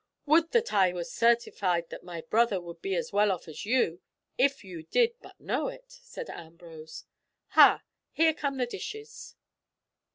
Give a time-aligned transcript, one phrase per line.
[0.25, 4.01] "Would that I were certified that my brother would be as well off as you,
[4.35, 7.05] if you did but know it," said Ambrose.
[7.49, 7.83] "Ha!
[8.11, 9.35] here come the dishes!